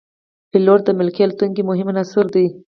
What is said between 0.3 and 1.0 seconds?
پیلوټ د